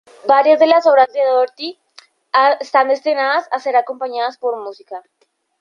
[0.27, 1.79] Varias de las obras de Doherty
[2.59, 5.03] están destinadas a ser acompañadas por música.